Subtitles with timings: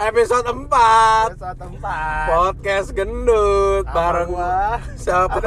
[0.00, 4.80] episode 4 Episode tempat podcast gendut Sama bareng gua.
[4.96, 5.38] siapa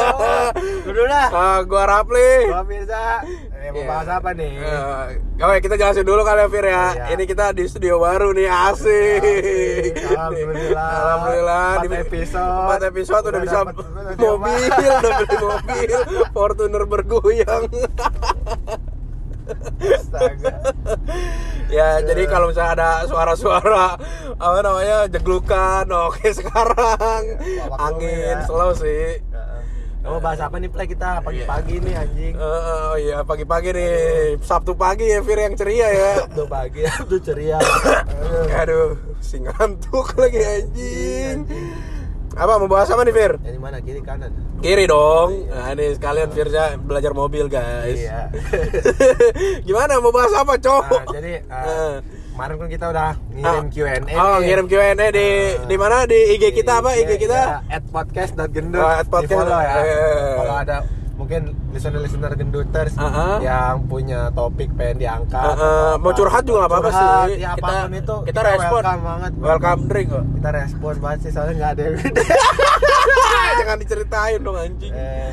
[0.88, 3.20] Dulu lah Ah, gua Rapli Gua Mirza
[3.60, 3.86] Eh mau Iya.
[3.86, 4.56] bahas apa nih?
[4.56, 6.84] Eh, Oke, kita jelasin dulu kali ya Fir ya.
[6.90, 7.04] Iya.
[7.12, 9.20] Ini kita di studio baru nih, asik.
[9.20, 9.94] Asik.
[10.10, 10.88] Alhamdulillah.
[10.90, 11.68] Alhamdulillah.
[11.70, 12.56] Empat Di- episode.
[12.56, 13.58] Empat episode udah, Udah bisa
[14.16, 15.98] mobil, udah beli mobil,
[16.34, 17.64] Fortuner bergoyang.
[19.80, 20.54] Astaga.
[21.70, 23.94] Ya, jadi kalau misalnya ada suara-suara
[24.38, 27.22] apa namanya jeglukan, oke sekarang.
[27.66, 28.46] Bawa angin ya.
[28.46, 29.22] slow sih.
[30.00, 32.34] Mau bahas apa nih play kita pagi-pagi nih anjing.
[32.34, 33.94] Eh, oh iya pagi-pagi nih.
[34.40, 36.12] Sabtu pagi ya Fir yang ceria ya.
[36.32, 37.60] Tuh pagi tuh ceria.
[38.64, 41.38] Aduh, si ngantuk lagi anjing.
[42.40, 43.32] Apa mau bahas apa nih Fir?
[43.38, 44.32] Yang mana kiri kanan?
[44.58, 45.44] Kiri dong.
[45.46, 48.00] Nah, ini sekalian Firza belajar mobil guys.
[48.00, 48.32] Iya
[49.68, 50.84] Gimana mau bahas apa, Cok?
[50.86, 52.00] Nah, jadi uh,
[52.32, 55.68] kemarin kan kita udah ngirim Q&A Oh, ngirim Q&A di Ah.
[55.68, 56.96] di mana di IG kita apa?
[56.96, 57.60] IG kita?
[57.62, 59.28] at podcast.gendut Oh, at podcast.
[59.28, 60.32] di follow ya Eh.
[60.34, 60.76] kalau ada
[61.20, 63.36] mungkin listener-listener genduters Ah, ah.
[63.38, 67.04] yang punya topik pengen diangkat eh, atau mau curhat juga nggak apa-apa sih.
[67.36, 68.80] ya Kita- itu kita respon.
[68.80, 70.24] welcome banget Welcome drink kok.
[70.32, 71.94] kita respon banget sih soalnya nggak ada yang
[73.60, 74.88] Jangan diceritain dong anjing.
[74.90, 75.30] Eh,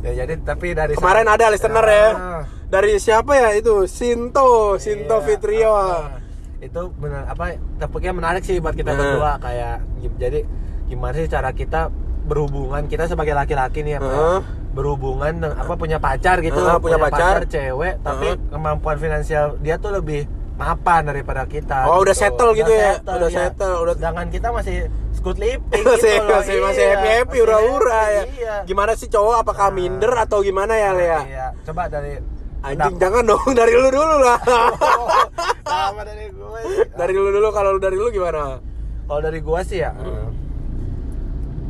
[0.00, 2.06] ya jadi tapi dari Kemarin ada listener ya.
[2.10, 2.42] Ah.
[2.68, 3.86] Dari siapa ya itu?
[3.86, 5.72] Sinto, Sinto Iya, Fitrio.
[5.72, 6.18] ah,
[6.58, 7.44] itu benar apa
[7.78, 8.96] topiknya menarik sih buat kita Eh.
[8.96, 10.40] berdua kayak gi- jadi
[10.84, 11.86] gimana sih cara kita
[12.24, 14.38] berhubungan kita sebagai laki-laki nih apa Heeh.
[14.78, 17.42] Berhubungan dengan- apa punya pacar gitu Heeh, punya pacar.
[17.44, 18.46] cewek tapi Heeh.
[18.48, 20.22] kemampuan finansial dia tuh lebih
[20.54, 22.98] mapan daripada kita Oh, udah settle gitu ya?
[23.00, 23.50] Udah iya.
[23.50, 24.76] settle, udah- sedangkan kita masih
[25.12, 26.34] skut liping masih gitu loh.
[26.36, 28.22] masih masih Iya, happy happy masih ura-ura ya.
[28.28, 28.54] iya.
[28.64, 29.74] Gimana sih cowok apakah Nah.
[29.76, 31.20] minder atau gimana ya Lea?
[31.24, 32.22] iya coba dari
[32.60, 34.38] Anjing jangan dong dari lu dulu lah.
[36.00, 36.60] dari gue
[36.92, 38.58] dari lu dulu kalau dari lu gimana?
[39.00, 39.94] Kalau dari gua sih ya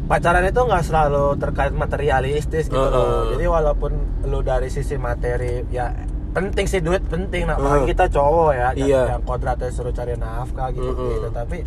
[0.08, 2.90] pacaran itu nggak selalu terkait materialistis gitu Heeh.
[2.90, 3.28] loh.
[3.30, 3.92] Jadi walaupun
[4.24, 5.92] lu dari sisi materi ya
[6.30, 7.84] penting sih duit penting nah Heeh.
[7.86, 9.02] kita cowok ya Iya.
[9.10, 11.08] yang kodratnya suruh cari nafkah gitu Heeh.
[11.14, 11.58] gitu tapi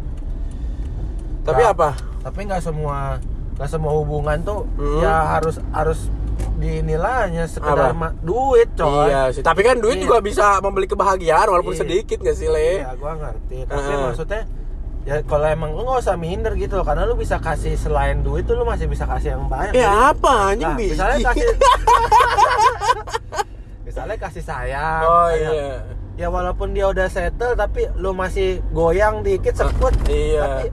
[1.42, 1.90] Tapi nggak- apa?
[2.22, 3.18] tapi nggak semua
[3.56, 5.02] nggak semua hubungan tuh Heeh.
[5.02, 6.00] ya harus harus
[6.56, 9.42] dinilainya sekedar ma- duit coy Iya sih.
[9.42, 10.04] Tapi kan duit Iya.
[10.04, 11.82] juga bisa membeli kebahagiaan walaupun Iya.
[11.82, 12.80] sedikit gak sih Le?
[12.80, 13.58] Iya, gua ngerti.
[13.64, 14.02] Tapi Heeh.
[14.04, 14.42] maksudnya
[15.02, 18.44] ya kalau emang lu nggak usah minder gitu loh, karena lu bisa kasih selain duit
[18.44, 19.74] tuh lu masih bisa kasih yang banyak.
[19.74, 20.90] Ya apa anjing nah, biji?
[20.94, 21.46] misalnya kasih
[23.84, 25.02] misalnya kasih sayang.
[25.04, 25.74] Oh kayak, iya.
[26.18, 29.92] Ya walaupun dia udah settle tapi lu masih goyang dikit sekut.
[30.06, 30.40] iya.
[30.40, 30.66] Tapi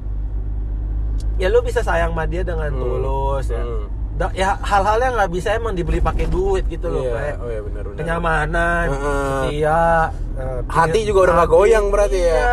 [1.36, 2.78] ya lu bisa sayang sama dia dengan Hmm.
[2.78, 3.58] tulus ya.
[3.58, 3.84] Hmm.
[4.12, 7.12] Da- ya hal-hal yang nggak bisa emang dibeli pakai duit gitu loh Iya.
[7.14, 7.96] kayak Oh iya benar benar.
[7.96, 9.40] kenyamanan, Heeh.
[9.46, 9.82] setia,
[10.34, 12.52] eh, Hati juga udah nggak hati, goyang berarti ya?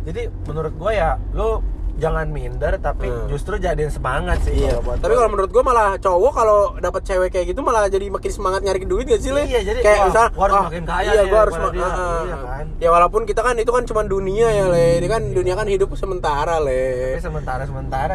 [0.00, 1.60] Jadi menurut gue ya, lu
[2.00, 3.28] jangan minder tapi Hmm.
[3.28, 4.56] justru jadiin semangat sih.
[4.58, 4.80] Iya.
[4.80, 8.30] kalau Tapi kalau menurut gua malah cowok kalau dapat cewek kayak gitu malah jadi makin
[8.30, 9.44] semangat nyari duit gak sih Le?
[9.44, 11.76] Iya, jadi, kayak wah, misal gua harus ah, makin kaya Iya, gua harus daripada ma-
[11.76, 11.84] dia.
[11.84, 12.20] ah, ah.
[12.20, 12.64] Iya kan?
[12.78, 14.88] Ya walaupun kita kan itu kan cuma dunia ya Le.
[14.96, 16.82] Ini kan dunia kan hidup sementara Le.
[17.10, 18.12] tapi sementara sementara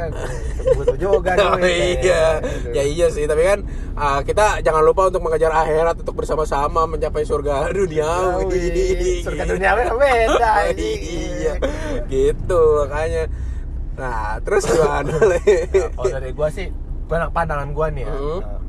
[0.74, 2.74] butuh juga Oh, iya, Gitu.
[2.74, 3.24] ya iya sih.
[3.24, 3.60] Tapi kan
[3.94, 8.44] ah, kita jangan lupa untuk mengejar akhirat untuk bersama-sama mencapai surga duniawi.
[8.48, 11.00] Wih, surga duniawi kan beda, anjing.
[11.00, 11.54] iya,
[12.06, 13.30] gitu makanya.
[13.96, 15.08] Nah, terus gimana?
[15.16, 15.40] Nah,
[15.92, 16.68] kalau dari gua sih
[17.06, 18.12] pandangan pandangan gua nih ya.
[18.12, 18.40] Hmm.
[18.40, 18.60] eh,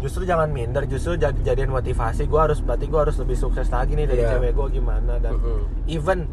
[0.00, 2.24] Justru jangan minder, justru jadi jadian motivasi.
[2.24, 4.30] Gua harus berarti gua harus lebih sukses lagi nih dari Iya.
[4.34, 5.68] cewek gua gimana dan Mm-mm.
[5.86, 6.24] even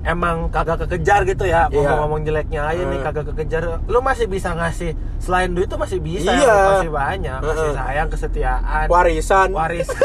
[0.00, 1.74] emang kagak kekejar gitu ya Iya.
[1.74, 3.04] ngomong-ngomong jeleknya aja nih Hmm.
[3.04, 6.46] kagak kekejar lu masih bisa ngasih selain duit tuh masih bisa Iya.
[6.46, 7.74] ya, masih banyak masih Heeh.
[7.74, 9.48] sayang kesetiaan Warisan.
[9.50, 9.90] waris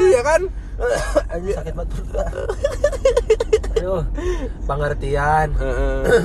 [0.00, 0.40] iya kan?
[1.50, 1.90] Sakit banget.
[3.78, 4.02] aduh
[4.64, 6.24] pengertian Heeh.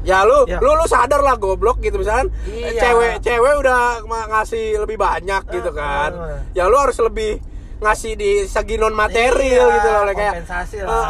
[0.00, 0.56] ya lu, Ya.
[0.58, 2.80] lu lu sadar lah goblok gitu misalkan Iya.
[2.80, 6.38] cewek cewek udah ngasih lebih banyak gitu kan Heeh.
[6.54, 7.40] ya lu harus lebih
[7.80, 10.92] ngasih di segi non material Iya, gitu loh kayak kompensasi lah.
[10.92, 11.06] "Eh,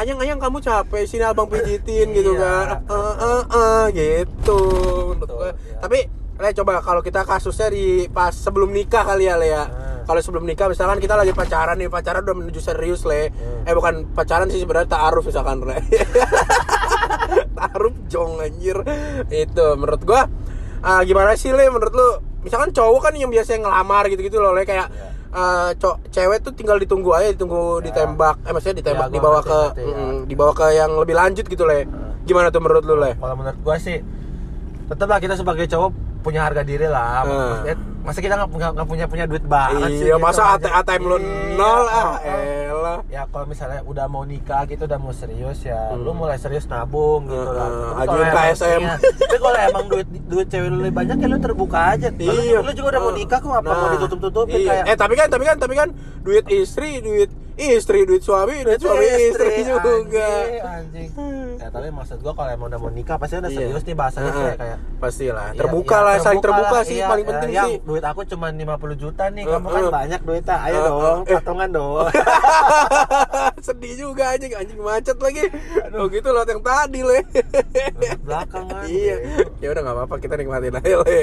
[0.00, 2.40] eh, ayang kamu capek sini abang pijitin gitu Iya.
[2.40, 4.60] kan Eh, eh, eh, gitu
[5.14, 5.76] Betul, iya.
[5.78, 6.00] tapi
[6.36, 9.64] Le coba kalau kita kasusnya di pas sebelum nikah kali ya Le ya.
[10.06, 13.66] Kalau sebelum nikah misalkan kita lagi pacaran nih pacaran udah menuju serius Le Hmm.
[13.66, 15.82] eh bukan pacaran sih sebenarnya taaruf misalkan Le
[17.52, 18.76] taruh jong anjir
[19.28, 20.30] itu menurut gua
[20.80, 22.08] ah, gimana sih le menurut lu
[22.40, 25.08] misalkan cowok kan yang biasa ngelamar gitu-gitu loh le kayak Iya.
[25.34, 27.90] eh, co- cewek tuh tinggal ditunggu aja ditunggu Ya.
[27.90, 29.84] ditembak eh maksudnya ditembak gua dibawa ke ya.
[29.84, 31.84] mm, dibawa ke yang lebih lanjut gitu le
[32.22, 33.98] gimana tuh menurut lu le kalau menurut gua sih
[34.86, 35.90] tetap lah kita sebagai cowok
[36.26, 37.30] punya harga diri lah Hmm.
[37.62, 40.62] Maksudnya, masa kita nggak nggak- nggak punya punya duit banget sih Iya, gitu, masa AT-
[40.62, 41.30] makanya- ATM lu Iya.
[41.52, 42.98] nol ah, elah.
[43.08, 46.02] ya kalau misalnya udah mau nikah gitu udah mau serius ya Hmm.
[46.02, 48.80] lu mulai serius nabung gitu lah ajuin emang- KSM.
[48.80, 48.94] iya.
[48.98, 52.58] tapi kalau emang duit duit cewek lu lebih banyak ya lu terbuka aja Lu- Iya.
[52.60, 54.68] lu juga udah mau nikah kok apa mau Nah, ditutup tutupin iya.
[54.68, 55.88] kayak Eh tapi kan tapi kan tapi kan
[56.20, 60.28] duit istri, duit istri, duit suami, duit suami istri, juga.
[60.60, 61.08] anjing, anjing.
[61.56, 63.58] ya tapi maksud gua kalau emang udah mau nikah pasti udah Iya.
[63.58, 64.36] serius nih bahasanya Heeh.
[64.38, 65.48] kayak kayak pastilah.
[65.48, 67.76] Iya, Terbuka iya, lah, saling terbuka lah, sih iya, paling iya, penting yang sih.
[67.82, 68.60] duit aku cuma 50
[68.94, 69.92] juta nih kamu kan Heeh.
[69.94, 70.86] banyak duitnya ayo Heeh.
[70.86, 71.34] dong Eh.
[71.34, 72.06] patungan dong
[73.66, 75.42] Sedih juga anjing, anjing macet lagi.
[75.82, 77.18] Aduh gitu loh yang tadi le.
[78.20, 79.16] Belakang kan iya.
[79.58, 81.20] Ya udah nggak apa-apa kita nikmatin aja le.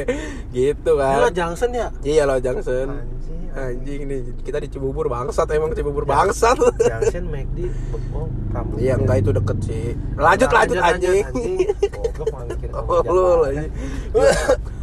[0.49, 1.17] Gitu kan.
[1.19, 2.87] lo Junction ya Iya loh Junction.
[2.89, 6.57] Anjing, Anjing nih kita di Cibubur bangsat emang Cibubur bangsat.
[6.57, 7.69] Junction McD
[8.11, 9.85] oh kamu Iya enggak itu deket sih.
[10.13, 11.25] Lanjut lanjut anjing.
[12.11, 13.67] Goblok malah mikir kamu Oh, lu lagi.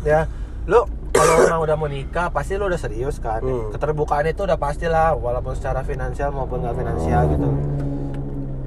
[0.02, 0.20] ya
[0.64, 0.80] lu
[1.10, 3.68] kalau emang udah mau nikah pasti lu udah serius kan Hmm.
[3.70, 7.48] keterbukaan itu udah pastilah walaupun secara finansial maupun nggak finansial gitu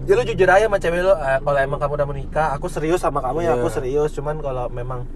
[0.03, 2.99] ya lu jujur aja sama cewek lu eh, kalau emang kamu udah menikah aku serius
[2.99, 3.53] sama kamu ya Iya.
[3.55, 5.07] aku serius cuman kalau memang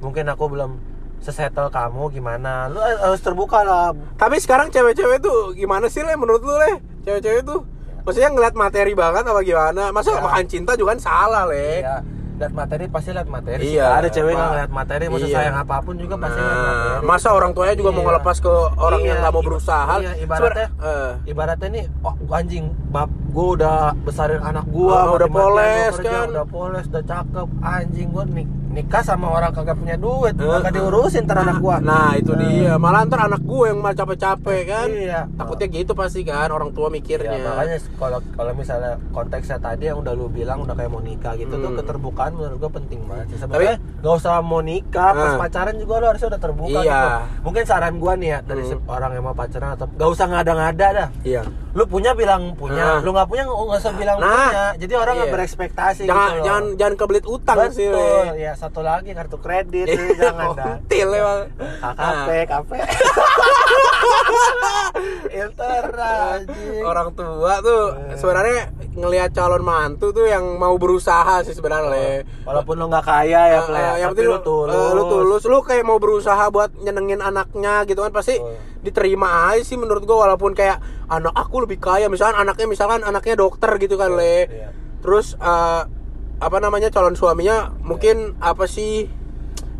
[0.00, 0.74] mungkin aku belum
[1.24, 6.40] sesettle kamu gimana lu harus terbuka lah Tapi sekarang cewek-cewek tuh gimana sih le menurut
[6.40, 6.76] lu le?
[7.02, 7.64] Cewek-cewek tuh
[8.00, 9.88] maksudnya ngeliat materi banget apa gimana?
[9.88, 10.20] Masa Ya.
[10.20, 11.80] makan cinta juga kan salah le.
[11.80, 11.98] ya
[12.34, 13.62] lihat materi pasti lihat materi.
[13.64, 15.30] Iya, ada cewek nggak lihat materi mau Iya.
[15.32, 18.08] sayang apa pun juga pasti lihat Nah, materi masa orang tuanya juga mau Iya.
[18.10, 19.94] ngelepas ke orang yang Iya, nggak mau berusaha?
[19.96, 25.14] iya, ibaratnya- eh, ibaratnya nih oh, anjing bab gue udah besarin anak gua Oh, mau
[25.16, 26.26] udah poles, kerja, kan?
[26.30, 30.66] udah poles udah cakep anjing gua nik nikah sama orang kagak punya duit Eh, kagak
[30.68, 30.74] eh.
[30.76, 34.88] diurusin ntar anak gua Nah itu dia, malah ntar anak gue yang malah capek-capek kan?
[34.88, 35.20] Iya.
[35.32, 37.38] Takutnya gitu pasti kan orang tua Ya, mikirnya.
[37.40, 41.54] makanya kalau kalau misalnya konteksnya tadi yang udah lu bilang udah kayak mau nikah gitu
[41.54, 41.78] tuh Hmm.
[41.80, 45.38] keterbukaan menurut gua penting banget sih sebenarnya nggak usah mau nikah pas Nah.
[45.40, 46.82] pacaran juga lu harusnya udah terbuka Iya.
[46.82, 47.08] gitu
[47.42, 48.82] mungkin saran gua nih ya dari Hmm.
[48.86, 51.42] orang yang mau pacaran atau nggak usah ngada-ngada dah Iya.
[51.74, 52.98] Lu punya bilang punya Nah.
[53.00, 54.30] lu nggak punya nggak usah bilang Nah.
[54.46, 55.36] punya jadi orang nggak Iya.
[55.36, 56.44] berekspektasi Jangan gitu loh.
[56.44, 57.88] jangan jangan kebelit utang sih.
[57.88, 61.40] betul ya satu lagi kartu kredit lu jangan dah Until emang.
[61.80, 62.70] KKP KP
[65.26, 66.82] Filter anjing.
[66.84, 68.14] orang tua tuh Eh.
[68.14, 68.62] sebenarnya
[68.94, 73.62] ngelihat calon mantu tuh yang mau berusaha sih sebenarnya walaupun lu nggak kaya ya Eh,
[73.64, 77.18] Play, eh, yang penting lu tulus eh, lu tulus lu kayak mau berusaha buat nyenengin
[77.18, 78.54] anaknya gitu kan pasti Betul.
[78.84, 83.34] diterima aja sih menurut gua walaupun kayak anak aku lebih kaya misalkan anaknya misalkan anaknya
[83.34, 84.36] dokter gitu kan le.
[84.44, 84.68] Iya.
[84.98, 85.82] terus eh,
[86.36, 89.06] apa namanya calon suaminya mungkin apa sih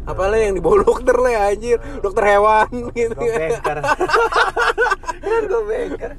[0.05, 1.81] apa le yang dibawa dokter le anjir.
[1.99, 3.17] Dokter hewan gitu.
[5.25, 6.13] kan gue banker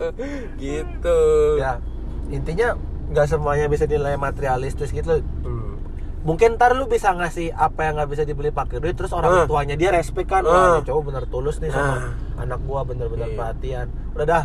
[0.58, 1.20] gitu.
[1.56, 1.78] Ya
[2.28, 2.74] intinya
[3.06, 5.22] nggak semuanya bisa dinilai materialistis gitu.
[5.44, 5.78] Hmm.
[6.26, 9.46] mungkin ntar lu bisa ngasih apa yang nggak bisa dibeli pakai duit terus orang Ah.
[9.46, 10.42] tuanya dia respect kan.
[10.42, 12.42] Ini cowok bener tulus nih sama Ah.
[12.42, 13.38] anak gua bener-bener Iya.
[13.38, 13.88] perhatian.
[14.12, 14.44] Udah dah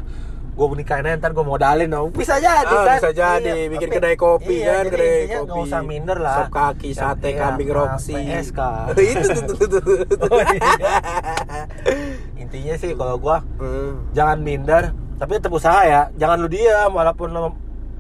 [0.51, 2.09] gue nikahin aja ntar gue modalin dong.
[2.13, 2.99] Bisa jadi Ah, kan?
[2.99, 3.51] bisa jadi.
[3.67, 4.83] Bikin tapi- kedai kopi iya, kan?
[4.83, 6.37] jadi kedai kopi nggak usah minder lah.
[6.37, 8.61] Sop kaki sate Iya, kambing roksi PSK
[8.95, 9.79] itu tuh tuh
[10.11, 10.63] tuh, iya.
[12.37, 14.05] intinya sih kalau gua Hmm.
[14.11, 14.83] jangan minder
[15.17, 16.03] tapi tetap usaha ya.
[16.15, 17.53] Jangan lu diam walaupun lu,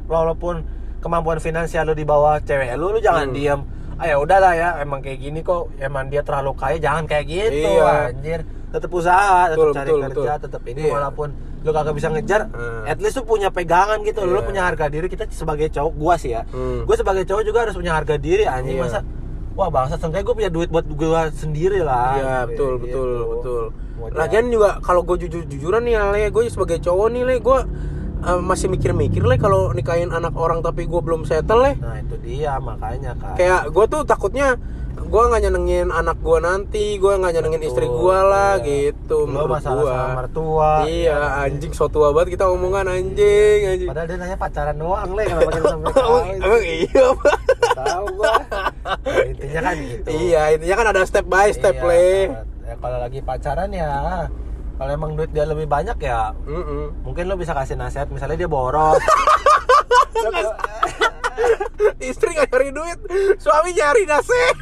[0.06, 0.54] walaupun
[0.98, 3.34] kemampuan finansial lu di bawah cewek lu lu jangan Hmm.
[3.34, 3.60] diam
[3.94, 5.68] ah ya udahlah ya emang kayak gini kok.
[5.76, 8.10] Emang dia terlalu kaya jangan kayak gitu Iya.
[8.10, 8.40] anjir
[8.70, 10.92] tetap usaha tetap cari betul, kerja tetap ini Iya.
[10.92, 11.28] walaupun
[11.60, 12.86] lu kagak bisa ngejar Hmm.
[12.86, 14.46] at least lu punya pegangan gitu lu Iya.
[14.46, 16.86] punya harga diri kita sebagai cowok gua sih ya Hmm.
[16.86, 18.84] gue sebagai cowok juga harus punya harga diri anjing Iya.
[18.86, 18.98] masa
[19.52, 22.86] wah bangsa seenggaknya gue punya duit buat gua sendiri lah Iya betul Gitu.
[22.88, 23.64] betul betul.
[24.10, 27.58] Lagian juga kalau gue jujur jujuran nih le, gue sebagai cowok nih le, gue
[28.20, 31.72] eh, masih mikir-mikir le kalau nikahin anak orang tapi gue belum settle le.
[31.76, 33.36] Nah itu dia makanya kan.
[33.36, 34.56] Kayak gue tuh takutnya
[34.90, 38.66] gue nggak nyenengin anak gue nanti, gue nggak nyenengin Betul, istri gue lah iya.
[38.66, 39.18] gitu.
[39.22, 39.90] Lo menurut masalah gua.
[39.90, 40.72] sama mertua.
[40.86, 41.42] Iya ya.
[41.46, 43.88] anjing so tua banget kita omongan anjing anjing.
[43.90, 45.92] Padahal dia nanya pacaran doang le kenapa kita sampai
[46.46, 47.06] Emang, iya?
[47.74, 48.34] Tahu gua.
[49.02, 50.08] Ya, intinya kan gitu.
[50.08, 52.10] Iya intinya kan ada step by step Iya, le.
[52.70, 53.92] Ya, kalau lagi pacaran ya
[54.78, 57.04] kalau emang duit dia lebih banyak ya Mm-mm.
[57.04, 58.96] mungkin lo bisa kasih nasihat misalnya dia boros.
[62.10, 62.98] Istri gak nyari duit,
[63.36, 64.56] suami nyari nasihat.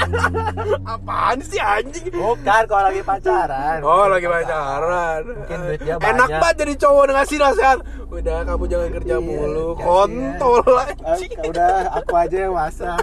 [0.92, 2.10] Apaan sih anjing?
[2.10, 3.78] Bukan kalau lagi pacaran.
[3.80, 5.20] Oh lagi pacaran.
[5.26, 6.38] Mungkin duit dia Enak banyak.
[6.38, 7.78] banget jadi cowok ngasih nasihat.
[8.10, 9.86] Udah kamu jangan kerja Iya, mulu, kasihan.
[9.86, 11.30] kontol Ah, anjing.
[11.44, 12.98] udah aku aja yang masak.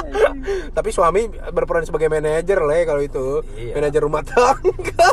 [0.76, 3.72] Tapi suami berperan sebagai manajer le kalau itu, Iya.
[3.74, 5.08] manajer rumah tangga.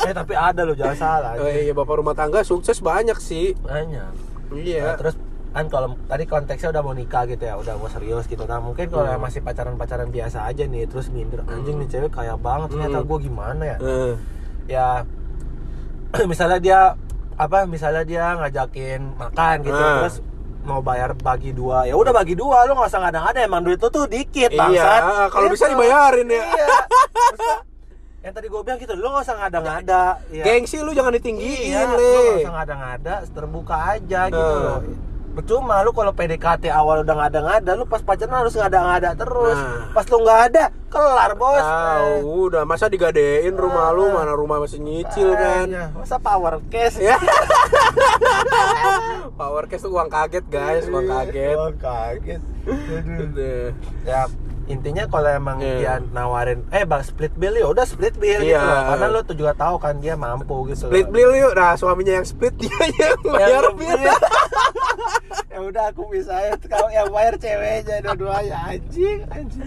[0.00, 1.32] eh tapi ada loh jangan salah.
[1.36, 3.54] Oh iya bapak rumah tangga sukses banyak sih.
[3.56, 4.10] Banyak.
[4.50, 4.82] Iya.
[4.82, 5.14] Nah, terus
[5.58, 8.86] kan kalau tadi konteksnya udah mau nikah gitu ya udah mau serius gitu nah mungkin
[8.86, 9.18] kalau Hmm.
[9.18, 13.08] masih pacaran pacaran biasa aja nih terus minder anjing nih cewek kaya banget ternyata Hmm.
[13.08, 14.12] gue gimana ya Eh,
[14.68, 14.86] ya
[16.30, 16.80] misalnya dia
[17.34, 19.98] apa misalnya dia ngajakin makan gitu Ah.
[20.00, 20.16] terus
[20.60, 23.88] mau bayar bagi dua ya udah bagi dua lu nggak usah ngada-ngada emang duit lu
[23.88, 25.72] tuh dikit Iya, bangsat kalau bisa Gitu.
[25.74, 26.42] dibayarin ya.
[26.44, 26.66] iya
[28.20, 30.44] yang tadi gue bilang gitu lu nggak usah ngada-ngada ya.
[30.44, 32.04] Gengsi lu jangan ditinggiin, iya, lu Le.
[32.04, 34.60] nggak usah ngada-ngada terbuka aja gitu Nah.
[34.60, 34.78] loh
[35.38, 39.86] percuma lu kalau PDKT awal udah ngada-ngada lu pas pacaran harus ngada-ngada terus Nah.
[39.94, 44.80] pas lu nggak ada kelar bos Tahu, udah masa digadein rumah lu, mana rumah masih
[44.80, 45.68] nyicil kan.
[45.68, 47.14] Makanya, masa power cash Ya.
[49.38, 51.54] Power cash tuh uang kaget, guys, uang kaget.
[51.54, 52.40] Oh, kaget.
[52.66, 53.20] Aduh.
[53.30, 53.62] Udah.
[54.02, 54.26] ya
[54.68, 55.74] intinya kalau emang Iya.
[55.74, 58.60] dia nawarin eh bang split bill ya udah split bill gitu Iya.
[58.60, 58.82] loh.
[58.86, 61.12] karena lo tuh juga tahu kan dia mampu gitu Split loh.
[61.12, 61.52] bill yuk.
[61.52, 63.96] Nah, suaminya yang split dia yang bayar bill.
[63.96, 64.18] bill.
[65.50, 69.66] ya udah aku bisa ya kalau yang bayar ceweknya dua-duanya anjing anjing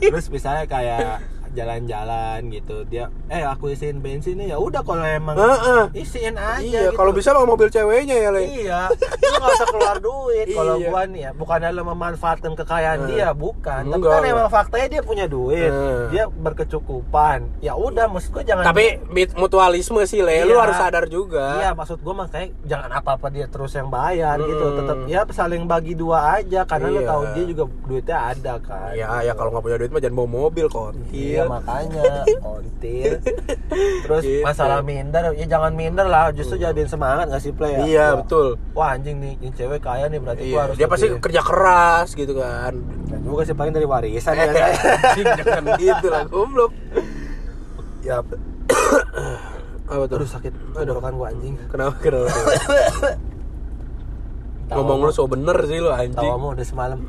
[0.00, 1.20] terus misalnya kayak
[1.54, 5.84] jalan-jalan gitu dia eh aku isiin bensin nih ya udah kalau emang Heeh.
[5.96, 6.96] isiin aja Iya, gitu.
[6.96, 8.42] kalau bisa bawa mobil ceweknya ya, Le.
[8.42, 10.46] Iya, lu gak usah keluar duit.
[10.54, 10.86] Kalau Iya.
[10.86, 13.06] gua nih ya, bukannya lu memanfaatkan kekayaan Eh.
[13.10, 13.82] dia, bukan.
[13.84, 14.34] Tapi Enggak, kan enggak.
[14.34, 16.08] emang faktanya dia punya duit, Eh.
[16.08, 17.38] dia berkecukupan.
[17.60, 18.64] Ya udah, maksud gua jangan.
[18.64, 18.98] Tapi
[19.34, 20.44] mutualisme sih, Le.
[20.44, 20.60] Lu Iya.
[20.60, 21.60] harus sadar juga.
[21.60, 24.64] Iya, maksud gua makanya jangan apa-apa dia terus yang bayar gitu.
[24.64, 24.76] Mm.
[24.80, 27.08] Tetap ya saling bagi dua aja, karena lu Iya.
[27.08, 28.92] tahu dia juga duitnya ada kan.
[28.94, 31.12] Ya, ya kalau nggak punya duit mah jangan bawa mobil kontil.
[31.12, 32.10] Iya makanya
[32.40, 33.18] ontir.
[34.00, 34.40] Terus Gitu.
[34.40, 36.30] masalah minder, ya jangan minder lah.
[36.30, 37.78] Justru jadiin semangat nggak sih play ya?
[37.80, 38.46] Iya, Wah, betul.
[38.72, 41.40] Wah anjing nih, ini cewek kaya nih berarti gua Iya, harus dia pasti lebih- kerja
[41.40, 42.72] keras gitu kan.
[43.06, 44.44] Dan juga sih paling dari warisan ya
[45.38, 46.72] jangan gitu lah, goblok.
[48.00, 48.20] ya,
[49.84, 50.16] Apa tuh?
[50.16, 51.54] aduh sakit tenggorokan gua anjing.
[51.66, 52.28] Kenapa kenapa?
[54.66, 56.16] Ngomong lu so bener sih lu anjing.
[56.16, 57.00] Tawamu udah semalam.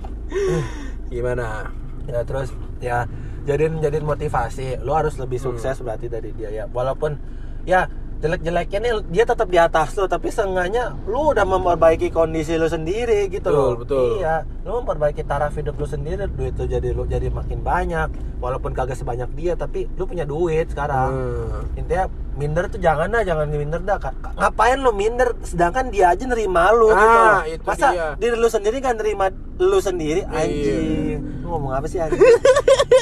[1.07, 1.71] Gimana?
[2.05, 3.07] Ya terus ya
[3.45, 4.81] jadiin jadiin motivasi.
[4.81, 6.65] Lu harus lebih sukses berarti dari dia ya.
[6.67, 7.15] Walaupun
[7.63, 7.87] ya
[8.17, 13.27] jelek-jeleknya nih dia tetap di atas lu tapi seenggaknya lu udah memperbaiki kondisi lu sendiri
[13.27, 13.71] gitu Betul, loh.
[13.77, 14.05] betul.
[14.17, 18.09] Iya, lu memperbaiki taraf hidup lu sendiri, duit lu jadi lu jadi makin banyak.
[18.37, 21.11] Walaupun kagak sebanyak dia tapi lu punya duit sekarang.
[21.11, 21.63] Hmm.
[21.75, 23.95] intinya minder tuh jangan dah jangan minder dah
[24.33, 27.39] ngapain lu minder sedangkan dia aja nerima lu Ah, gitu loh.
[27.47, 28.07] itu masa dia.
[28.17, 30.35] diri lu sendiri kan nerima lu sendiri Iya.
[30.35, 32.19] anjing lu ngomong apa sih anjing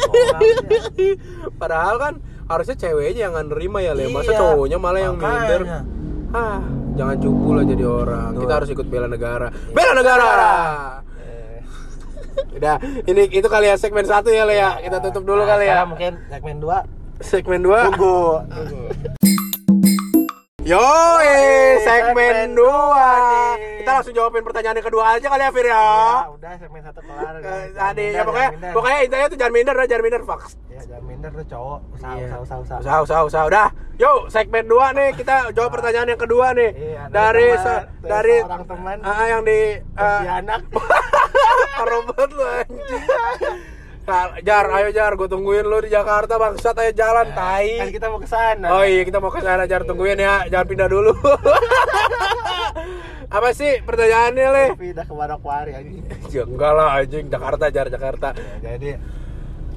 [0.04, 1.16] Ngomong apa sih, anjing?
[1.56, 2.14] Padahal kan
[2.46, 4.08] harusnya ceweknya yang nerima ya, Le.
[4.08, 5.38] Masa Iya, cowoknya malah yang makanya.
[5.38, 5.62] minder.
[6.30, 6.60] Ah,
[6.94, 8.30] jangan cupu lah jadi orang.
[8.32, 8.42] Betul.
[8.42, 9.48] Kita harus ikut bela negara.
[9.70, 10.32] Bela negara.
[11.20, 11.62] Eh,
[12.58, 14.78] Udah, ini itu kali ya segmen satu ya, Le ya.
[14.78, 15.86] Kita tutup dulu nah, kali ya.
[15.86, 17.70] mungkin segmen 2 Segmen 2.
[17.88, 18.82] tunggu tunggu
[20.64, 20.80] Yo,
[21.78, 22.56] segmen segmen 2.
[22.56, 23.08] dua
[23.54, 23.84] nih.
[23.84, 25.76] Kita langsung jawabin pertanyaan yang kedua aja kali ya, Fir ya.
[25.76, 25.84] ya
[26.30, 27.64] udah segmen satu kelar Eh.
[27.74, 30.42] Tadi ya pokoknya pokoknya intinya tuh jangan minder, jangan minder, Fox.
[30.66, 32.28] ya jangan minder lu cowok usaha Iya.
[32.40, 33.42] usaha usaha usaha Usah, usah, usah.
[33.46, 33.68] Udah.
[33.94, 36.70] Yuk, segmen 2 nih kita jawab pertanyaan yang kedua nih.
[36.72, 39.60] Iya, dari teman, se- dari seorang teman Ah, yang di
[39.94, 40.62] uh, anak
[41.92, 42.80] robot lu anjing.
[44.04, 47.80] Nah, Jar, ayo Jar, gue tungguin lu di Jakarta bangsat ayo jalan tai.
[47.80, 50.68] kan kita mau ke sana Oh iya, kita mau ke sana Jar, tungguin ya, jangan
[50.68, 51.16] pindah dulu.
[53.32, 54.66] Apa sih pertanyaannya, Le?
[54.76, 58.28] pindah ke Manokwari anjing Ya enggak lah anjing, Jakarta Jar, Jakarta.
[58.60, 58.90] Ya, jadi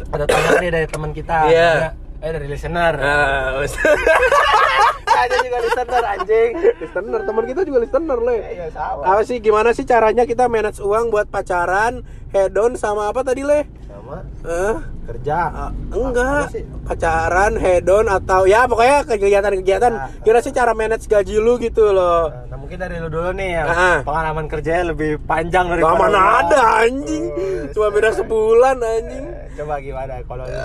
[0.07, 1.71] ada teman nih dari teman kita Iya.
[1.73, 3.61] Ada- eh dari listener Ah,
[5.23, 8.37] ada juga listener anjing listener, teman kita juga listener, Le.
[8.51, 13.07] iya sama Apa sih gimana sih caranya kita manage uang buat pacaran, head on sama
[13.07, 13.69] apa tadi, Le?
[14.07, 14.19] Sama.
[14.47, 14.75] Eh?
[15.07, 15.39] kerja.
[15.49, 16.45] Ah, enggak.
[16.51, 16.63] sih?
[16.83, 19.93] pacaran hedon atau ya pokoknya kegiatan-kegiatan.
[19.93, 22.31] Nah, kira sih cara manage gaji lu gitu loh?
[22.47, 23.99] Nah mungkin dari lu dulu nih ya Ah.
[24.01, 27.25] pengalaman kerjanya lebih panjang dari Gak mana ada anjing.
[27.27, 29.25] Oh, cuma beda sebulan anjing.
[29.53, 30.63] Coba gimana kalau lu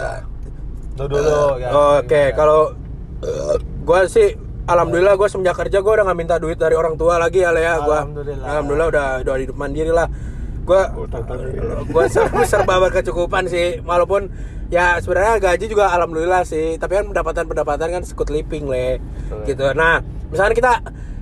[0.92, 2.60] lu dulu ya oke kalau
[3.20, 7.16] eh, gua sih alhamdulillah gua semenjak kerja gua udah nggak minta duit dari orang tua
[7.16, 8.06] lagi ya Le, ya gua.
[8.06, 8.46] Alhamdulillah.
[8.46, 10.06] alhamdulillah udah udah hidup mandiri lah
[10.72, 10.88] gua
[11.92, 13.84] gua serba, serba berkecukupan sih.
[13.84, 14.32] Walaupun
[14.72, 16.80] ya sebenarnya gaji juga alhamdulillah sih.
[16.80, 19.04] Tapi kan pendapatan pendapatan kan sekut living le.
[19.28, 19.44] Betul.
[19.52, 19.66] gitu.
[19.76, 20.00] Nah
[20.32, 20.74] misalnya kita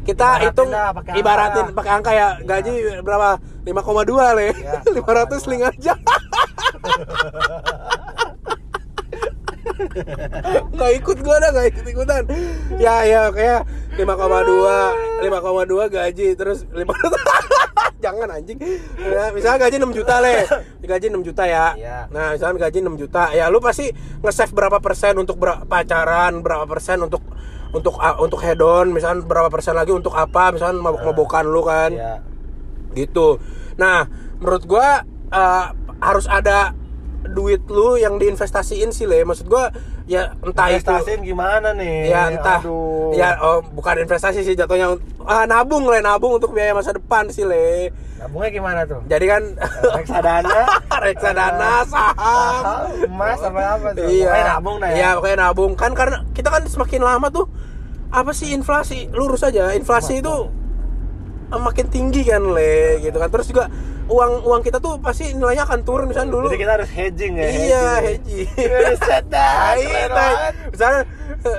[0.05, 1.19] kita Ibaratin hitung pakai angka.
[1.21, 3.29] ibaratin pakai angka ya gaji berapa?
[3.65, 4.47] 5,2 le.
[4.53, 5.93] Iya, 500 link aja.
[10.75, 12.23] Nggak ikut gua dah nggak ikut ikutan
[12.83, 13.63] ya ya kayak
[13.95, 16.83] 5,2 5,2 gaji terus 500
[17.99, 18.57] jangan anjing.
[18.97, 20.47] Ya, misalnya gaji 6 juta le.
[20.81, 21.65] Gaji 6 juta ya.
[21.75, 21.97] Iya.
[22.09, 23.91] nah misalnya gaji 6 juta ya lu pasti
[24.23, 27.21] nge-save berapa persen untuk ber- pacaran berapa persen untuk
[27.69, 31.91] untuk ah, untuk head on misalkan berapa persen lagi untuk apa misalkan mabok-mabokan lu kan.
[31.93, 32.15] Iya.
[32.97, 33.37] gitu.
[33.77, 34.09] Nah
[34.41, 35.65] menurut gua eh,
[35.99, 36.73] harus ada
[37.27, 39.27] duit lu yang diinvestasiin sih le.
[39.27, 39.71] Maksud gua
[40.07, 42.09] ya entah itu Investasiin gimana nih?
[42.09, 42.63] ya entah.
[42.63, 43.11] Aduh.
[43.13, 44.95] ya oh, bukan investasi sih jatuhnya
[45.27, 45.99] ah, nabung le.
[45.99, 47.91] Nabung untuk biaya masa depan sih le.
[48.19, 48.99] Nabungnya gimana tuh?
[49.07, 49.43] jadi kan
[49.95, 50.59] Reksadana,
[51.07, 52.87] reksadana saham.
[53.07, 54.07] Emas apa apa tuh?
[54.07, 54.27] iya.
[54.27, 54.95] Pokoknya nabung dah ya.
[54.95, 55.71] iya pokoknya nabung.
[55.75, 57.45] Kan karena kita kan semakin lama tuh
[58.11, 59.11] apa sih inflasi?
[59.11, 59.71] Lurus aja.
[59.75, 60.35] Inflasi itu
[61.51, 63.27] eh, makin tinggi kan le gitu kan.
[63.31, 63.67] Terus juga
[64.09, 66.09] uang uang kita tuh pasti nilainya akan turun.
[66.09, 67.47] Misalnya dulu Jadi kita harus hedging ya.
[67.49, 68.49] iya hedging.
[69.33, 69.77] dah,
[70.09, 70.53] banget.
[70.73, 71.01] misalnya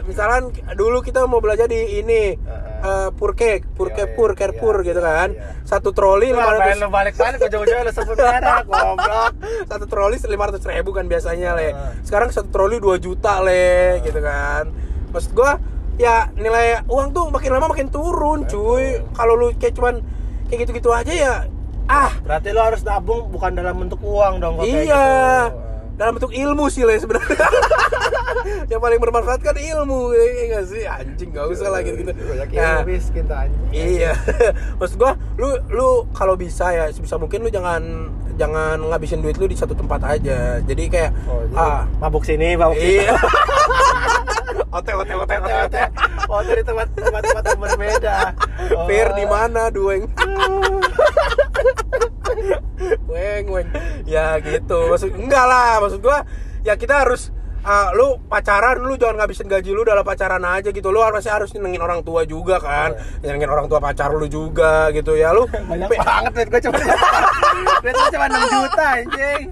[0.05, 0.39] misalnya
[0.75, 2.35] dulu kita mau belajar di ini
[2.83, 5.29] eh, purke purke Iya, pur iya, kerpur iya, gitu iya, kan.
[5.31, 5.43] iya.
[5.63, 9.33] satu troli lima ratus lu balik balik ujung-ujungnya lu sebut merek, goblok.
[9.71, 11.69] satu troli lima ratus ribu kan biasanya le.
[12.03, 14.75] Sekarang satu troli 2 juta le gitu kan.
[15.15, 15.61] Maksud gua
[16.01, 18.99] ya nilai uang tuh makin lama makin turun cuy.
[19.15, 20.03] Kalau lu kayak cuman
[20.51, 21.35] kayak gitu-gitu aja ya
[21.91, 25.99] ah Berarti lu harus nabung bukan dalam bentuk uang dong iya gitu.
[25.99, 27.35] dalam bentuk ilmu sih le sebenarnya
[28.73, 32.13] yang paling bermanfaat kan ilmu ya nggak sih anjing gak usah lah gitu gitu
[32.57, 33.63] Nah, tuh anjing.
[33.71, 34.13] Iya,
[34.81, 37.83] maksud gua, lu lu kalau bisa ya sebisa mungkin lu jangan
[38.41, 40.59] jangan ngabisin duit lu di satu tempat aja.
[40.65, 43.05] Jadi kayak Oh, jadi ah mabuk sini, mabuk sini.
[43.05, 43.13] iya.
[44.79, 45.83] ote ote ote ote ote.
[46.31, 47.60] Oh, dari tempat tempat tempat.
[48.73, 48.85] Oh.
[48.89, 50.07] Fair di mana, dueng?
[53.07, 53.69] weng weng.
[54.05, 54.79] Ya gitu.
[54.89, 56.23] Maksud enggak lah, maksud gua
[56.61, 60.89] ya kita harus ah, lu pacaran lu jangan ngabisin gaji lu dalam pacaran aja gitu
[60.89, 65.13] lu harus harus nyenengin orang tua juga kan nyenengin orang tua pacar lu juga gitu
[65.13, 66.79] ya lu Banyak pe- banget duit gua cuma
[67.81, 69.43] duit gua cuma 6 juta anjing.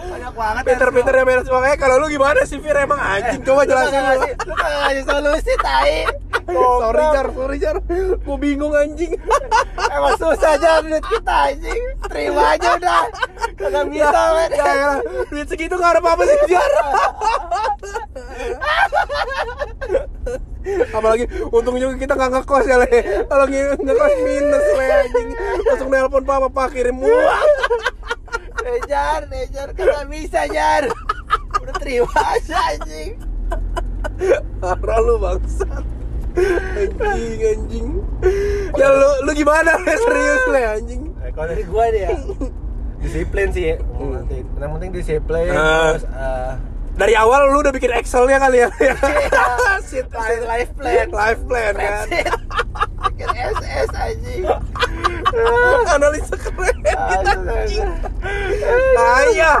[0.00, 0.62] Banyak banget.
[0.64, 4.54] pinter-pinter ya beres makanya kalau lu gimana sih Fir emang anjing coba jelasin lu Lu
[4.56, 6.08] ngasih solusi tai.
[6.46, 7.76] Sorry jar sorry jar
[8.20, 9.12] gua bingung anjing
[9.94, 11.82] Emang susah aja duit kita anjing.
[12.06, 13.02] Terima aja udah.
[13.58, 14.50] Kagak bisa, men.
[14.54, 14.90] ya, ya,
[15.26, 16.70] duit segitu gak ada apa-apa sih jar
[20.92, 22.88] apalagi untung juga kita nggak ngekos ya le
[23.26, 25.28] kalau nge- ngekos minus le anjing
[25.64, 27.48] langsung nelpon papa pak kirim uang
[28.60, 30.84] Nejar, nejar, kagak bisa, Jar.
[31.58, 33.16] Udah terima aja anjing.
[34.60, 35.80] parah lu bangsat
[36.32, 37.88] anjing anjing.
[38.72, 39.72] Ya lu lu gimana?
[39.76, 41.02] Le serius le anjing.
[41.18, 42.10] Eh, kalau dari gua nih ya
[43.02, 43.74] disiplin sih.
[43.76, 45.96] Penting yang penting disiplin Ah.
[45.96, 46.52] terus eh,
[46.92, 48.68] dari awal lu udah bikin Excelnya kali ya?
[49.88, 51.06] Shit, Life- life plan.
[51.10, 52.06] life plan kan?
[53.08, 54.42] bikin SS anjing.
[55.88, 56.76] Analisa keren.
[56.78, 57.88] Kita anjing
[59.30, 59.54] iya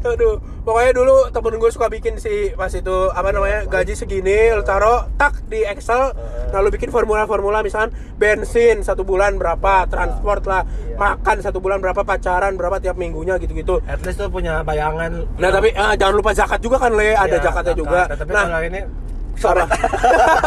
[0.00, 4.60] aduh pokoknya dulu temen gue suka bikin si pas itu apa namanya gaji segini lu
[4.60, 6.12] taruh tak di Excel.
[6.48, 10.96] Nah lu bikin formula-formula misalkan bensin satu bulan berapa transport lah Iya.
[10.96, 13.78] makan satu bulan berapa pacaran berapa tiap minggunya gitu-gitu.
[13.84, 15.24] At least tuh punya bayangan.
[15.34, 17.12] Nah tapi ah, jangan lupa zakat juga kan le.
[17.12, 17.80] Ada Iya, zakatnya zakat.
[17.80, 18.00] juga.
[18.10, 18.80] Tapi nah ini
[19.42, 19.64] Apa?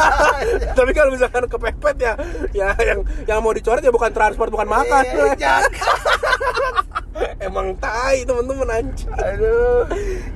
[0.78, 2.14] Tapi kalau misalkan kepepet ya,
[2.52, 5.04] ya yang yang mau dicoret ya bukan transport, bukan makan.
[5.38, 5.66] Iya.
[7.42, 9.10] Emang tai temen-temen anjing.
[9.14, 9.86] aduh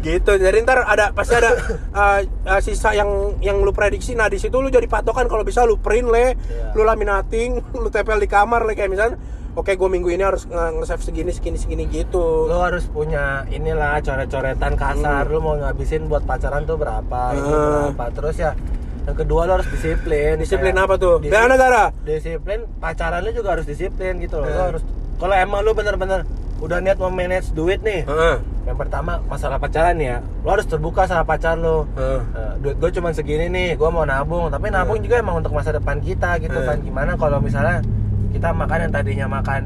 [0.02, 0.32] Gitu.
[0.38, 1.54] Jadi ntar ada pasti ada
[1.94, 2.20] uh,
[2.52, 4.14] uh, sisa yang yang lu prediksi.
[4.18, 6.74] Nah di situ lu jadi patokan kalau bisa lu print le, Iya.
[6.74, 9.18] lu laminating, lu tempel di kamar le kayak misalnya.
[9.56, 12.44] Oke, gue minggu ini harus nge- nge-save segini, segini, segini gitu.
[12.46, 17.96] lu harus punya inilah coret-coretan kasar lu mau ngabisin buat pacaran tuh berapa ini Hmm.
[17.96, 18.52] berapa terus ya
[19.02, 21.16] yang kedua lu harus disiplin Disiplin Kayak apa tuh?
[21.18, 21.84] disi- Bela negara.
[22.04, 24.68] disiplin pacaran lu juga harus disiplin gitu loh Hmm.
[24.70, 24.84] harus
[25.16, 28.36] kalau emang lu bener-bener udah niat mau manage duit nih Heeh.
[28.66, 32.20] yang pertama masalah pacaran ya lu harus terbuka sama pacar lu Heeh.
[32.34, 35.72] Eh, duit gue cuma segini nih gue mau nabung tapi nabung juga emang untuk masa
[35.72, 36.66] depan kita gitu Hmm.
[36.66, 37.80] kan gimana kalau misalnya
[38.36, 39.62] kita makan yang tadinya makan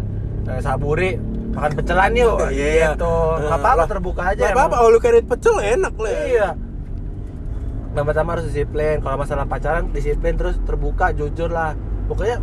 [0.45, 1.17] eh, saburi
[1.49, 2.93] makan pecelan yuk Iya.
[2.93, 3.87] gitu Nah, nggak apa-apa lah.
[3.89, 6.13] terbuka aja apa-apa, lu kayak pecel enak le.
[6.29, 6.49] iya
[7.89, 11.73] yang pertama harus disiplin kalau masalah pacaran disiplin terus terbuka jujur lah
[12.05, 12.37] pokoknya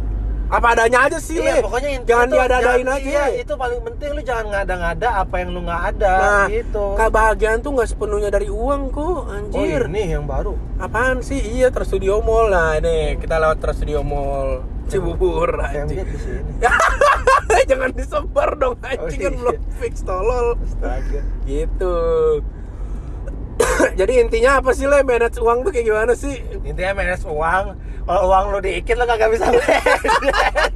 [0.47, 1.63] Apa adanya aja sih iya le.
[1.63, 3.03] pokoknya intinya jangan diada-adain aja.
[3.03, 7.59] iya, itu paling penting lu jangan ngada-ngada apa yang lu nggak ada Nah, gitu kebahagiaan
[7.61, 9.83] tuh nggak sepenuhnya dari uang kok, oh anjir.
[9.87, 11.41] ini yang baru Apaan sih?
[11.41, 12.47] Iya, Trans Studio Mall.
[12.49, 15.99] Nah, ini kita lewat Trans Studio Mall Cibubur anjing.
[15.99, 16.53] lihat di sini
[17.71, 19.39] Jangan disebar dong anjing kan iya.
[19.39, 20.55] belum fix tolol.
[20.63, 21.21] Astaga.
[21.43, 21.97] Gitu.
[23.99, 26.37] Jadi intinya apa sih le manage uang tuh kayak gimana sih?
[26.63, 27.65] intinya manage uang
[28.07, 30.76] kalau uang lu diikit lu kagak bisa manage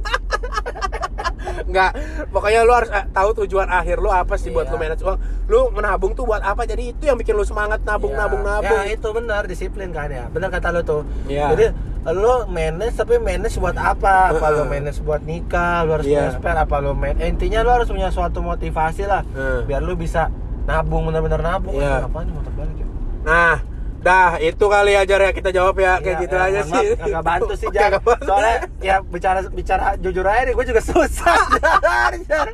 [1.63, 1.91] Enggak,
[2.27, 4.71] pokoknya lu harus eh, tahu tujuan akhir lu apa sih buat Iya.
[4.71, 5.17] lu manage uang.
[5.45, 6.63] Lu menabung tuh buat apa?
[6.63, 8.19] Jadi itu yang bikin lu semangat nabung, Iya.
[8.19, 8.79] nabung, nabung.
[8.79, 11.47] ya itu benar disiplin kan ya benar kata lu tuh Iya.
[11.49, 11.65] jadi
[12.07, 14.69] lo manage tapi manage buat apa apa lo Heeh.
[14.71, 16.17] manage buat nikah lo harus Iya.
[16.19, 19.65] punya spare apa lo man- eh, intinya lo harus punya suatu motivasi lah Heeh.
[19.65, 22.03] biar lo bisa nabung benar-benar nabung Iya.
[22.03, 22.87] apa nih motor balik ya
[23.21, 23.55] Nah,
[24.01, 26.87] dah itu kali aja ya kita jawab ya kayak Iya, gitu eh, aja mohon sih.
[26.97, 27.91] Kagak bantu sih Jar.
[28.19, 32.13] Soalnya ya bicara bicara jujur aja nih, gue juga susah Jar.
[32.25, 32.49] Jar.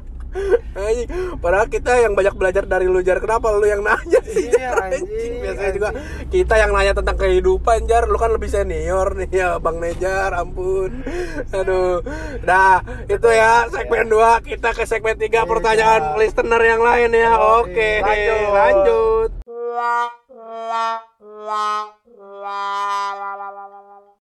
[0.77, 1.09] Anjing,
[1.41, 3.17] padahal kita yang banyak belajar dari lu Jar.
[3.17, 4.45] Kenapa lu yang nanya sih?
[4.45, 4.77] Iya, Jar?
[4.85, 6.29] anjing, Biasanya juga anjing.
[6.29, 8.05] kita yang nanya tentang kehidupan Jar.
[8.05, 11.01] Lu kan lebih senior nih ya, Bang Nejar, ampun.
[11.49, 12.05] Aduh.
[12.43, 17.31] Dah, itu ya segmen 2 kita ke segmen 3 pertanyaan listener yang lain ya.
[17.57, 18.51] Oke, Oke, lanjut.
[18.53, 19.31] lanjut.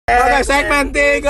[0.06, 1.26] Oke, segmen 3.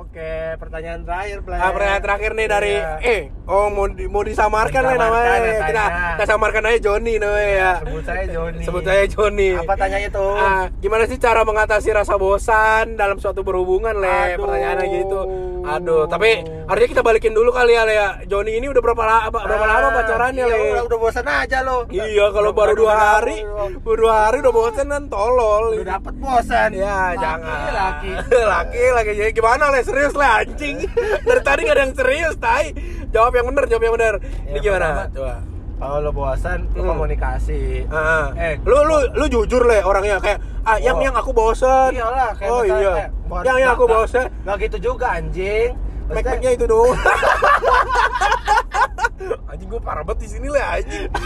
[0.00, 1.58] Oke, pertanyaan terakhir, Play.
[1.58, 3.35] Ah, pertanyaan terakhir nih dari Iya.
[3.46, 5.32] Oh mau di- mau disamarkan lah namanya.
[5.36, 5.84] ya, Kita tanya.
[6.12, 7.72] kita samarkan aja Joni namanya ya.
[7.80, 8.62] Sebut saya Joni.
[8.62, 9.50] Sebut saya Joni.
[9.54, 10.32] Apa tanyanya tuh?
[10.32, 14.34] Ah, gimana sih cara mengatasi rasa bosan dalam suatu berhubungan, Le?
[14.34, 14.42] Aduh.
[14.42, 15.20] Pertanyaannya gitu.
[15.66, 16.30] Aduh, tapi
[16.62, 17.92] harusnya kita balikin dulu kali ya, Le.
[17.92, 18.08] ya.
[18.24, 20.66] Joni ini udah berapa lama berapa Ah, lama pacarannya, iya, Le?
[20.72, 21.76] Udah, udah bosan aja lo.
[21.88, 23.42] Iya, kalau baru dua hari,
[23.80, 25.70] baru dua hari udah bosan kan tolol.
[25.72, 26.70] Udah dapet bosan.
[26.72, 27.58] Ya, Laki, jangan.
[27.72, 28.10] Laki.
[28.52, 29.10] laki, laki.
[29.16, 29.80] Jadi gimana, Le?
[29.80, 30.76] Serius, Le, anjing.
[31.26, 32.70] Dari tadi gak ada yang serius, tai.
[33.16, 34.14] Jawab yang bener, jawab yang bener.
[34.44, 34.86] Ini Ya, gimana?
[34.86, 35.34] pertama- Coba.
[35.76, 36.88] Kalau lo bosan, lo Hmm.
[36.90, 37.60] komunikasi.
[37.90, 41.02] Ah, Eh, lu lu lu jujur le orangnya kayak ah yang Oh.
[41.02, 41.90] yang aku bosan.
[41.92, 42.92] Iyalah, kayak oh iya.
[42.94, 43.10] kayak,
[43.44, 44.24] yang yang aku bosan.
[44.42, 45.70] Nggak gitu juga anjing.
[46.06, 46.92] Mek-meknya itu doang.
[49.50, 51.06] anjing gue parah banget di sini le anjing.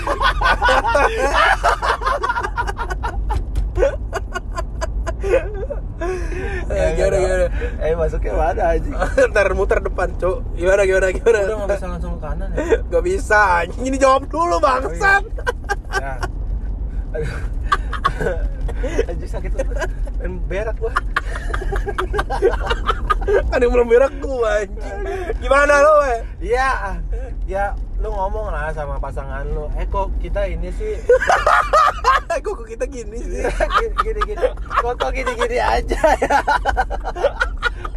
[6.71, 7.47] Ya, Eh, gimana gimana.
[7.79, 8.95] Eh masuknya mana anjing?
[9.31, 10.39] Ntar muter depan, Cuk.
[10.57, 11.39] Gimana gimana gimana?
[11.45, 12.65] Udah nggak bisa langsung ke kanan ya?
[12.93, 15.23] Gak bisa, anjing ini jawab dulu bangsat.
[16.01, 16.15] Ya.
[17.15, 17.33] Aduh.
[19.13, 19.93] Anjing sakit banget.
[20.17, 20.93] Pengen berak gua.
[23.53, 25.01] Kan yang belum berak gua anjing.
[25.45, 26.17] Gimana lo, we?
[26.49, 26.97] Iya.
[27.45, 29.69] Ya, lu ngomong lah sama pasangan lu.
[29.77, 30.97] Eh kok kita ini sih
[32.41, 33.43] Kok kita gini sih?
[33.45, 34.47] gini gini, gini.
[34.81, 36.41] Kok kok gini gini aja ya.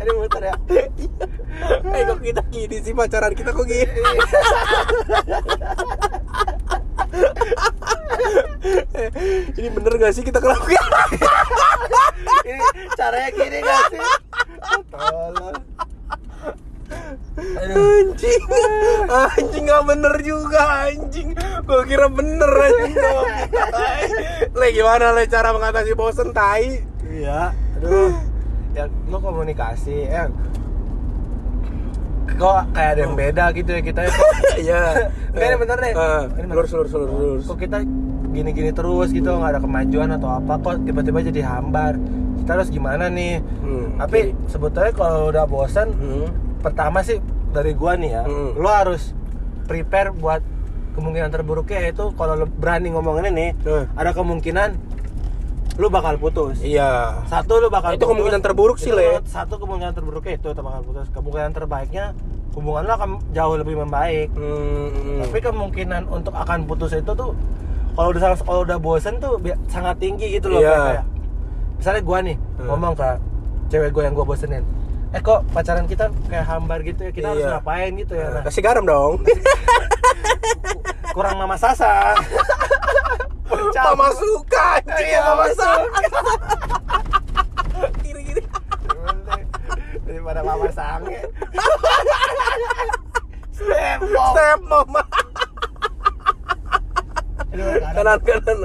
[0.03, 0.55] Ini muter ya.
[1.95, 3.87] Eh kok kita gini sih pacaran kita kok gini?
[8.97, 9.09] Eh,
[9.61, 10.75] ini bener gak sih kita kelakuan?
[12.43, 12.59] Ini
[12.99, 14.01] caranya gini gak sih?
[14.91, 15.55] Tolong.
[17.63, 18.43] Anjing,
[19.07, 21.31] anjing gak bener juga anjing.
[21.63, 22.97] Gua kira bener anjing.
[24.51, 26.83] Le gimana le cara mengatasi bosen tai?
[27.07, 27.55] Iya.
[27.79, 28.32] Aduh.
[28.73, 30.27] Ya lu komunikasi ya.
[32.33, 34.09] Kok kayak ada yang beda gitu ya kita ya.
[34.09, 34.29] Kok,
[34.63, 34.81] Iya.
[35.29, 35.93] Enggak, ini bener deh.
[36.47, 37.43] Lurus lurus lurus lurus.
[37.45, 37.77] kok kita
[38.29, 42.01] gini-gini terus gitu nggak ada kemajuan atau apa kok tiba-tiba jadi hambar
[42.35, 46.33] kita harus gimana nih Hmm, tapi sebetulnya kalau udah bosan Hmm.
[46.57, 47.21] pertama sih
[47.53, 48.57] dari gua nih ya Hmm.
[48.57, 49.13] lo harus
[49.63, 50.41] prepare buat
[50.91, 53.85] kemungkinan terburuknya yaitu kalau lo berani ngomong ini nih Hmm.
[53.93, 54.69] ada kemungkinan
[55.73, 57.25] lu bakal putus Iya.
[57.25, 59.25] satu lu bakal Itu kemungkinan terburuk sih, Le.
[59.25, 62.13] satu kemungkinan terburuknya itu bakal putus kemungkinan terbaiknya
[62.53, 65.17] hubungan lo akan jauh lebih membaik Hmm.
[65.19, 67.33] tapi kemungkinan untuk akan putus itu tuh
[67.93, 70.77] kalau udah kalau udah bosen tuh sangat tinggi gitu loh Iya.
[70.93, 71.05] kayak
[71.75, 72.67] misalnya gua nih Hmm.
[72.69, 73.09] ngomong ke
[73.67, 74.61] cewek gua yang gua bosenin
[75.09, 77.51] eh kok pacaran kita kayak hambar gitu ya kita harus Iya.
[77.57, 79.13] ngapain gitu ya nah, kasih garam dong.
[81.13, 82.13] kurang mama sasa
[83.49, 86.07] Mama suka anjing Iya, mama suka.
[87.99, 88.41] Gini-gini.
[90.03, 91.19] daripada mama sange.
[93.53, 94.31] Step mom.
[94.33, 95.01] Step mama.
[97.93, 98.57] Kanan kanan.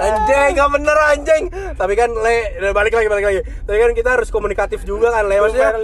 [0.00, 1.44] Anjing gak bener anjing.
[1.76, 3.40] Tapi kan le balik lagi balik lagi.
[3.44, 5.74] Tapi kan kita harus komunikatif juga kan le maksudnya?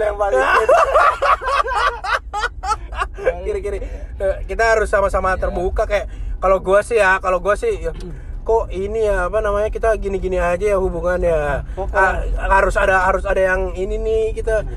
[3.43, 3.79] Kiri kiri.
[4.19, 6.07] Eh, kita harus sama-sama terbuka kayak
[6.43, 7.95] kalau gua sih ya kalau gua sih ya,
[8.43, 12.19] kok ini ya apa namanya kita gini-gini aja ya hubungannya Kok Ah,
[12.51, 14.67] harus ada harus ada yang ini nih kita.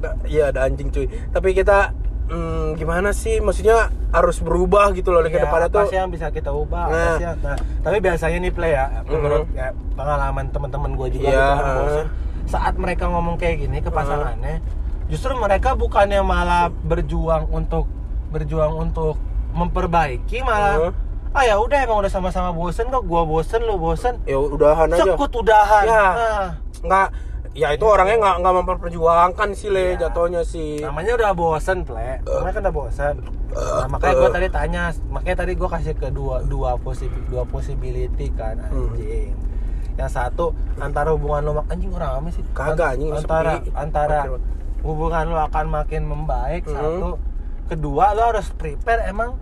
[0.00, 1.06] Nah, Iya ada anjing cuy.
[1.06, 1.92] Tapi kita
[2.26, 3.38] hmm, gimana sih?
[3.38, 5.86] Maksudnya harus berubah gitu loh ke Iya, depannya tuh.
[5.88, 7.16] yang bisa kita ubah Nah.
[7.18, 11.46] yang- nah, tapi biasanya nih play ya menurut ya, pengalaman teman-teman gue juga Iya.
[11.54, 12.06] gitu, bosen.
[12.44, 14.58] saat mereka ngomong kayak gini ke pasangannya
[15.06, 17.86] justru mereka bukannya malah berjuang untuk
[18.28, 19.14] berjuang untuk
[19.52, 20.92] memperbaiki malah Heeh.
[21.32, 25.04] ah ya udah emang udah sama-sama bosen kok gua bosen lu bosen Ya udahan aja.
[25.06, 26.04] sekut udahan Ya.
[26.12, 26.48] Nah,
[26.82, 27.08] Nggak
[27.52, 30.08] ya itu orangnya nggak nggak memperjuangkan sih le Iya.
[30.08, 30.80] jatuhnya sih.
[30.80, 33.14] namanya udah bosen ple namanya kan udah bosen
[33.48, 38.32] nah, makanya gue tadi tanya makanya tadi gue kasih ke dua dua posib dua possibility
[38.32, 38.88] kan Hmm.
[38.90, 39.36] anjing
[39.92, 43.68] yang satu antara hubungan lo anjing kurang apa sih Kagak, anjing, antara sepi.
[43.74, 44.18] antara
[44.82, 46.72] hubungan lo akan makin membaik Mhm.
[46.72, 47.08] satu
[47.64, 49.38] kedua lo harus prepare emang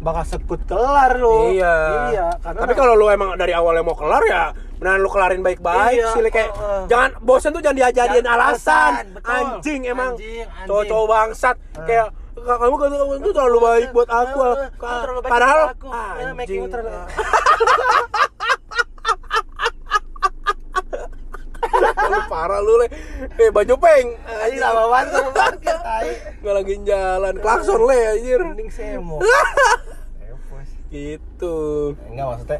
[0.00, 1.74] bakal sekut kelar lo Iya.
[2.08, 4.44] iya karena Tapi kalau lu emang dari awalnya mau kelar ya
[4.76, 6.82] beneran lu kelarin baik-baik Iya, sih kayak uh, uh.
[6.88, 8.92] jangan bosen tuh jangan diajarin Jangan alasan.
[8.96, 9.28] alasan, betul.
[9.30, 10.12] Anjing emang.
[10.16, 10.66] Anjing, anjing.
[10.66, 11.84] Cowok-cowok bangsat Uh.
[11.84, 14.38] kayak "Kak, kamu kan itu terlalu baik buat aku.
[14.40, 15.88] Uh, uh, Ka- kamu terlalu baik Padahal aku.
[15.92, 16.96] Anjing you terlalu-
[21.70, 21.89] lu
[22.26, 22.86] parah lu le.
[23.34, 24.06] Eh baju peng.
[24.22, 25.24] Anjing lama banget
[25.76, 26.08] tai.
[26.40, 27.34] Ngalangin jalan.
[27.36, 28.40] Klakson le anjir.
[28.42, 29.16] Mending semo.
[30.90, 31.56] Gitu.
[32.04, 32.58] Enggak maksudnya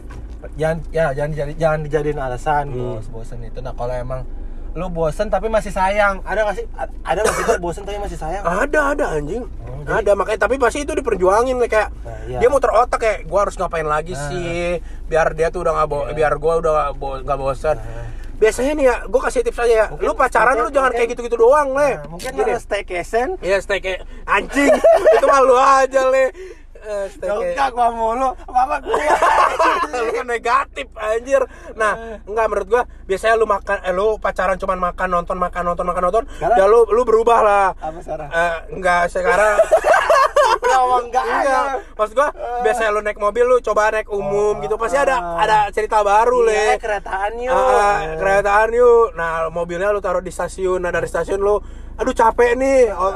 [0.54, 2.96] jangan ya jangan jadi jangan dijadiin alasan Hmm.
[2.96, 4.22] bos bosen itu nah kalau emang
[4.70, 6.66] lu bosen tapi masih sayang ada nggak sih
[7.02, 9.42] ada nggak sih Bos, bosen tapi masih sayang Ada ada anjing.
[9.42, 12.38] Oh, jadi- ada makanya tapi pasti itu diperjuangin kayak Nah, iya.
[12.38, 14.22] dia mau terotak kayak gua harus ngapain lagi Nah.
[14.24, 16.14] sih biar dia tuh udah nggak bo- Iya.
[16.14, 17.76] biar gua udah nggak bo- nggak bosan.
[17.76, 18.09] Nah.
[18.40, 19.86] Biasanya nih ya, gua kasih tips aja ya.
[19.92, 21.90] Mungkin- lu pacaran mungkin- lu jangan mungkin- kayak gitu-gitu doang, Le.
[21.92, 22.42] Nah, mungkin Gini.
[22.48, 24.72] harus staycation Iya, stay kayak anjing.
[25.20, 26.24] itu malu aja, Le.
[26.82, 28.96] Eh, enggak gua mulu apa gua
[30.00, 31.42] lu kan negatif anjir.
[31.74, 35.84] Nah, enggak menurut gua biasanya lu makan eh, lu pacaran cuman makan nonton makan nonton
[35.84, 36.24] makan nonton.
[36.30, 37.66] Sekarang- Ya lu lu berubah lah.
[37.74, 39.60] apa Sarah Eh, enggak sekarang
[40.62, 41.64] ngomong enggak enggak.
[41.94, 42.28] Maksud gua
[42.60, 44.76] biasanya lu naik mobil lu coba naik umum gitu.
[44.76, 45.42] Pasti ada Ah.
[45.42, 46.78] ada cerita baru, Iya, Le.
[46.78, 49.08] keretaan yuk Ah, keretaan yuk.
[49.12, 50.80] Nah, mobilnya lu taruh di stasiun.
[50.80, 51.60] Nah, dari stasiun lu
[52.00, 52.88] aduh capek nih.
[52.90, 53.12] Oh,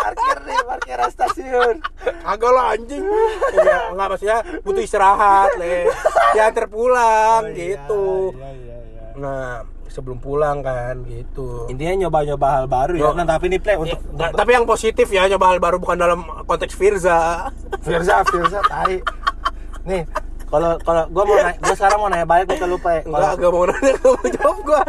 [0.00, 3.04] parkir nih parkir stasiun Kagak lah anjing.
[3.52, 5.90] Enggak, enggak maksudnya butuh istirahat, Le.
[6.32, 8.04] Diantar pulang Oh, iya, gitu.
[8.38, 9.02] iya, iya, iya.
[9.18, 11.66] Nah, sebelum pulang kan gitu.
[11.66, 14.62] intinya nyoba-nyoba hal baru ya nah tapi nih play Ya, untuk, nah, untuk tapi yang
[14.62, 17.50] positif ya coba hal baru bukan dalam konteks Firza.
[17.82, 19.02] Firza, Firza, tai.
[19.82, 20.06] Nih,
[20.50, 23.06] kalau kalau gua mau nanya, gua sekarang mau nanya balik ke lu, Pak.
[23.06, 24.80] Enggak, Kalau enggak mau nanya, mau jawab gua.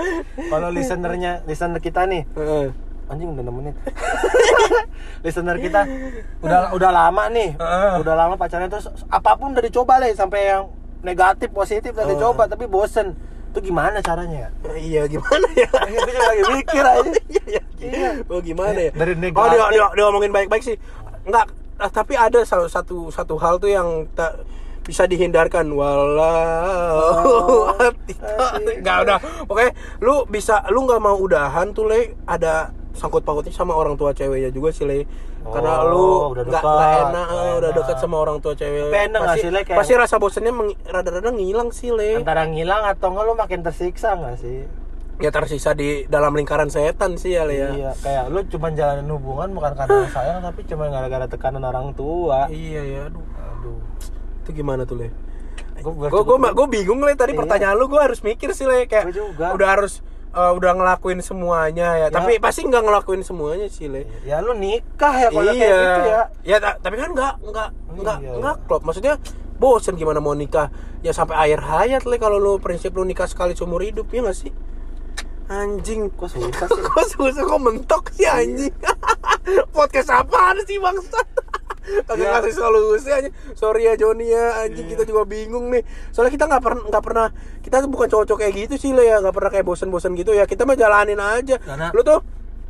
[0.50, 2.26] kalau listenernya, listener kita nih,
[3.08, 3.76] anjing udah 6 menit.
[5.26, 5.82] listener kita
[6.42, 7.50] udah udah lama nih.
[8.00, 10.72] Udah lama pacaran terus apa pun udah dicoba lah sampai yang
[11.04, 13.14] negatif, positif udah dicoba tapi bosen.
[13.52, 14.50] Itu gimana caranya ya?
[14.64, 15.68] Nah, iya gimana ya?
[15.92, 17.12] Gue juga lagi mikir aja.
[17.32, 17.62] Iya, iya.
[17.82, 18.10] Iya.
[18.32, 18.92] Oh gimana ya?
[18.96, 19.76] Dari Oh dia, negatif.
[19.76, 20.78] dia, dia ngomongin baik-baik sih.
[21.28, 24.40] Enggak, ah, tapi ada satu satu hal tuh yang tak
[24.92, 25.66] bisa dihindarkan.
[25.72, 26.20] Walau
[27.02, 27.72] Oh,
[28.60, 29.18] nggak udah.
[29.48, 32.16] Oke lu bisa lu nggak mau udahan tuh le.
[32.26, 35.06] Ada sangkut pautnya sama orang tua ceweknya juga sih le.
[35.42, 37.78] Karena Oh, lu udah nggak nggak enak nggak eh, udah enak.
[37.82, 38.84] dekat sama orang tua cewek.
[38.84, 40.52] Tapi enak nggak pasti, sih, Le, kayak- pasti rasa bosannya
[40.86, 42.16] rada-rada ngilang sih le.
[42.16, 44.60] Antara ngilang atau enggak lu makin tersiksa nggak sih?
[45.22, 47.70] ya tersisa di dalam lingkaran setan sih ya le ya.
[47.72, 52.50] Iya, kayak lu cuma jalanin hubungan bukan karena sayang tapi cuma gara-gara tekanan orang tua.
[52.50, 53.02] iya ya.
[53.06, 53.22] Aduh.
[53.22, 53.78] Aduh.
[54.42, 55.08] Itu gimana tuh le?
[55.80, 56.10] Gue
[56.52, 57.14] gue bingung le.
[57.14, 57.40] Tadi Iya.
[57.40, 58.86] pertanyaan lu gue harus mikir sih le.
[58.86, 59.54] Kayak juga.
[59.54, 60.02] udah harus
[60.32, 62.08] eh, udah ngelakuin semuanya ya, Ya.
[62.08, 64.08] tapi pasti nggak ngelakuin semuanya sih le.
[64.24, 65.60] Ya lu nikah ya kalau iya.
[65.60, 66.24] kayak gitu ya.
[66.42, 68.32] ya ta- tapi kan nggak nggak nggak Iya.
[68.40, 68.82] nggak klop.
[68.82, 69.20] Maksudnya
[69.58, 70.72] bosen gimana mau nikah?
[71.02, 74.38] Ya sampai akhir hayat le kalau lu prinsip lu nikah sekali seumur hidup ya nggak
[74.38, 74.54] sih?
[75.48, 76.08] Anjing.
[76.10, 76.82] Kok susah sih?
[76.88, 77.44] kok susah?
[77.44, 78.72] Kok mentok sih anjing?
[79.76, 81.28] Podcast apaan sih bangsat
[82.04, 82.30] kagak Ya.
[82.36, 84.92] ngasih solusi aja sorry ya Joni ya anjing Iya.
[84.94, 87.28] kita juga bingung nih soalnya kita nggak pernah nggak pernah
[87.60, 90.46] kita tuh bukan cowok-cowok kayak gitu sih le ya nggak pernah kayak bosen-bosen gitu ya
[90.46, 92.22] kita mah jalanin aja Karena lu tuh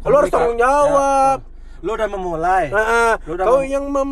[0.02, 1.50] lu harus tanggung jawab Ya.
[1.82, 2.70] Lu udah memulai.
[2.70, 4.06] Nah, Lu udah kau mem- yang mulai,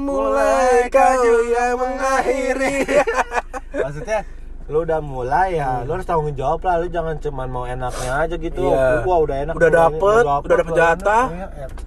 [0.82, 2.82] memulai, kau yang mengakhiri.
[3.86, 4.20] Maksudnya
[4.66, 6.82] lu udah mulai ya, lu harus tanggung jawab lah.
[6.82, 8.58] Lu jangan cuman mau enaknya aja gitu.
[8.60, 8.74] Hmm.
[8.74, 8.86] Iya.
[8.92, 9.54] Lu gua udah enak.
[9.54, 10.80] Udah dapet, ini, udah dapet gua enak.
[10.98, 11.26] jatah.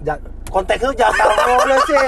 [0.01, 2.05] Ja- Konteks lu jatah mulu sih.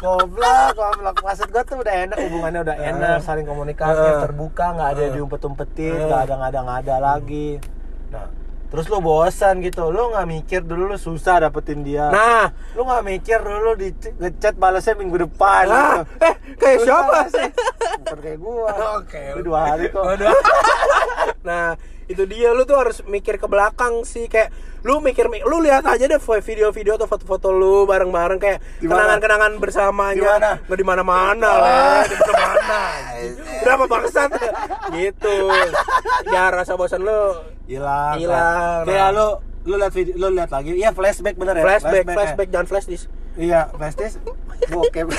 [0.00, 1.16] Goblok, goblok.
[1.20, 4.20] Maksud gua tuh udah enak, hubungannya udah enak, saling komunikasi, Eh.
[4.24, 5.12] terbuka, nggak ada Eh.
[5.12, 6.06] diumpet-umpetin, Eh.
[6.08, 7.60] nggak ada ngada-ngada lagi.
[8.08, 8.32] Nah,
[8.66, 12.08] terus lu bosan gitu, lu nggak mikir dulu lu susah dapetin dia.
[12.08, 16.24] Nah, lu nggak mikir dulu di ngechat balasnya minggu depan lah, gitu.
[16.24, 17.48] eh kayak Susah siapa nggak sih?
[18.00, 18.72] Bukan kayak gua.
[19.04, 19.22] Oke.
[19.36, 20.04] Lu dua hari kok.
[21.40, 21.72] Nah,
[22.04, 26.04] itu dia lu tuh harus mikir ke belakang sih kayak lu mikir lu lihat aja
[26.08, 30.58] deh video-video atau foto-foto lu bareng-bareng kayak kenangan-kenangan bersamanya.
[30.64, 32.80] Nggak di mana-mana lah, di mana
[33.60, 34.30] Udah apa bangsat
[34.96, 35.52] gitu.
[36.32, 37.36] Ya rasa bosan lu
[37.70, 38.16] Hilang.
[38.18, 38.82] Hilang.
[38.88, 39.28] Kayak lu
[39.68, 40.74] lu lihat video lu lihat lagi.
[40.74, 41.64] Iya flashback bener ya.
[41.64, 42.14] flashback, ya.
[42.16, 43.06] flashback jangan flash disk.
[43.38, 44.18] Iya, flashback.
[44.72, 45.06] Bokep.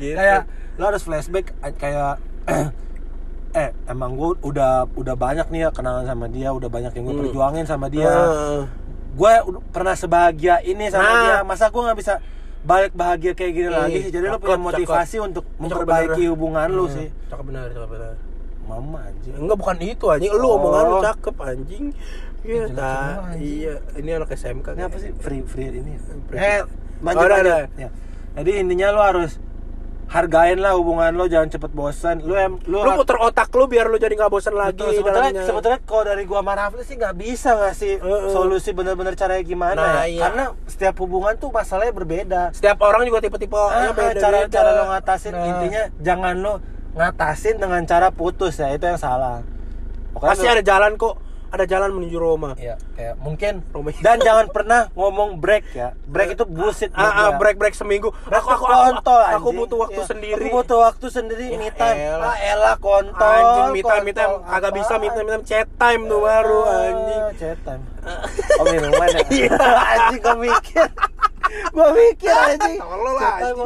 [0.00, 0.16] Gitu.
[0.16, 0.48] kayak
[0.80, 2.16] lu harus flashback eh, kayak
[3.52, 7.12] eh emang gue udah udah banyak nih ya kenangan sama dia udah banyak yang gue
[7.12, 7.22] Hmm.
[7.24, 8.62] perjuangin sama dia Heeh.
[9.12, 9.32] gue
[9.68, 11.20] pernah sebahagia ini sama Nah.
[11.20, 12.14] dia masa gue nggak bisa
[12.60, 14.66] balik bahagia kayak gini Ih, lagi sih jadi cakep, punya cakep.
[14.68, 16.30] motivasi untuk Cakep memperbaiki bener.
[16.30, 18.12] hubungan lu Hmm, sih Cakep benar, cakep benar.
[18.62, 20.54] mama anjing Enggak bukan itu anjing, lu Oh.
[20.56, 21.84] omongan lu cakep anjing.
[22.40, 22.86] Semua,
[23.26, 23.40] anjing.
[23.42, 24.66] iya, ini anak SMK.
[24.70, 26.00] ini apa sih free free ini ya?
[26.24, 26.38] Free.
[26.38, 26.58] eh
[27.00, 27.44] lanjut Oh, lanjut.
[27.44, 27.60] udah.
[27.76, 27.88] Ya.
[28.32, 29.30] jadi intinya lu harus
[30.10, 33.86] hargain lah hubungan lo jangan cepet bosan lu em lu, Lu puter otak lu biar
[33.86, 37.14] lu jadi nggak bosan lagi Betul, sebetulnya, sebetulnya kalau dari gua sama Rafli sih nggak
[37.14, 38.28] bisa ngasih Heeh.
[38.28, 40.22] solusi bener-bener caranya gimana Nah, ya iya.
[40.24, 42.42] karena setiap hubungan tuh masalahnya berbeda.
[42.50, 45.30] Setiap orang juga tipe-tipe Ah, beda cara cara lo ngatasin.
[45.30, 45.46] Nah.
[45.46, 46.54] intinya jangan lo
[46.90, 49.46] ngatasin dengan cara putus ya itu yang salah.
[50.10, 51.14] Pokoknya Pasti lo- ada jalan kok,
[51.50, 52.54] ada jalan menuju Roma.
[52.54, 53.90] ya kayak mungkin Roma.
[53.96, 58.10] dan jangan pernah ngomong break ya break itu bullshit Ah, ah, break break seminggu.
[58.22, 59.58] Break Aku aku aku, kontol, aku anjing.
[59.58, 60.34] butuh waktu Ya, sendiri.
[60.40, 62.24] aku butuh waktu sendiri Ya me time elah.
[62.24, 65.66] ah elah kontol Anjing me time me time agak bisa me time me time chat
[65.74, 67.22] time tuh baru anjing.
[67.36, 67.82] Chat time
[68.56, 69.50] oh minuman ya
[69.90, 70.88] anjing gua mikir
[71.70, 73.56] gua mikir anjing Tolol anjing.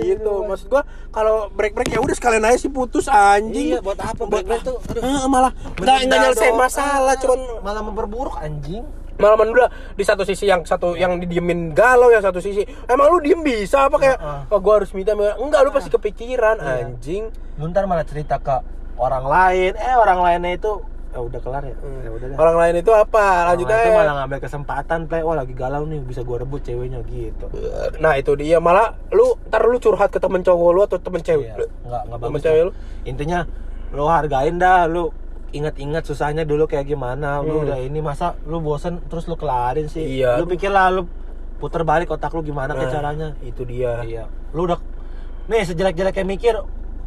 [0.00, 3.76] Gitu, maksud gua kalau break break ya udah sekalian aja sih putus anjing.
[3.76, 4.78] Iya, buat apa break-break tuh?
[4.80, 5.02] Aduh.
[5.02, 8.84] Eh, malah nggak nyelesain masalah, cuman malah memperburuk anjing
[9.20, 13.22] malah udah di satu sisi yang satu yang didiemin galau yang satu sisi emang lu
[13.22, 14.40] diem bisa apa kayak Heeh.
[14.50, 16.90] oh gua harus minta enggak lu pasti kepikiran Iya.
[16.90, 18.56] anjing lu ntar malah cerita ke
[18.98, 20.80] orang lain eh orang lainnya itu
[21.12, 21.76] ya udah kelar ya?
[22.00, 22.36] Ya udah deh.
[22.36, 23.20] orang lain itu apa?
[23.20, 23.94] Orang lanjut lain itu aja.
[23.94, 27.46] malah ngambil kesempatan play wah lagi galau nih bisa gua rebut ceweknya gitu.
[27.98, 28.56] Nah itu dia.
[28.58, 32.18] Malah lu ntar lu curhat ke temen cowok lu atau temen cewek Iya, nggak nggak
[32.18, 32.66] Temen bagus cewek lah.
[32.66, 32.72] lu?
[33.04, 33.38] Intinya
[33.90, 34.80] lu hargain dah.
[34.86, 35.12] Lu
[35.50, 37.38] ingat-ingat susahnya dulu kayak gimana.
[37.38, 37.64] Lu Hmm.
[37.68, 40.00] udah ini masa lu bosen terus lu kelarin sih?
[40.18, 40.36] Iya.
[40.36, 41.04] lu pikir lah lu
[41.58, 43.28] puter balik otak lu gimana Nah, caranya?
[43.40, 44.00] itu dia.
[44.00, 44.24] Iya.
[44.50, 44.80] Lu udah
[45.44, 46.54] nih sejelek-jeleknya mikir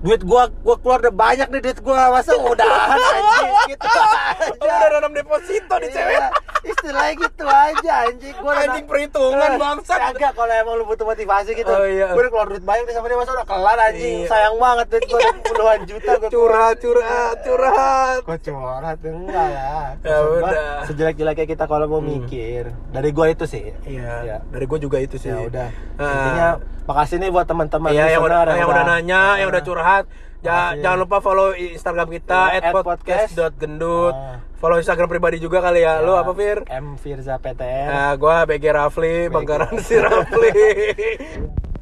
[0.06, 4.54] duit gua gua keluar udah banyak nih duit gua masa udahan anjing gitu aja.
[4.56, 6.22] udah nanam deposito di Iya, cewek
[6.64, 10.00] istilahnya gitu aja anjing gua udah- Anjing perhitungan, Eh, bangsat.
[10.08, 12.10] kagak kalau emang lu butuh motivasi gitu Oh, iya.
[12.10, 14.28] gua udah keluar duit banyak nih sama dia masa udah kelar anjing Iya.
[14.28, 19.88] sayang banget duit gua udah puluhan juta gua curhat curhat curhat Kok curhat enggak lah.
[20.00, 20.70] Ya gua, udah.
[20.76, 20.86] Hmm.
[20.86, 22.64] Sejelek-jeleknya kita kalau mau mikir.
[22.88, 23.74] Dari gua itu sih.
[23.84, 24.38] iya Ya.
[24.44, 25.70] dari gua juga itu sih Ya udah.
[25.96, 26.06] Nah.
[26.06, 26.48] Intinya
[26.86, 29.95] makasih nih buat teman-teman Iya yang udah yang udah nanya, yang udah curhat.
[30.42, 30.82] Ja- Makasih.
[30.82, 34.14] jangan lupa follow Instagram kita Iya, @podcast.gendut.
[34.14, 34.38] Ah.
[34.56, 36.00] Follow Instagram pribadi juga kali ya.
[36.00, 36.66] Lu apa Fir?
[36.68, 37.88] M Firza PTN.
[37.88, 40.54] Nah, gua BG Rafli, Bangkaran si Rafli.